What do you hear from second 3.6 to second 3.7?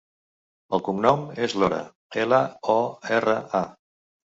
a.